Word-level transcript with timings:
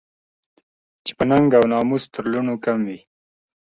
چې 1.05 1.11
په 1.17 1.23
ننګ 1.29 1.49
او 1.57 1.63
په 1.65 1.69
ناموس 1.71 2.03
تر 2.13 2.23
لوڼو 2.31 2.55
کم 2.65 2.79
وي 2.87 2.99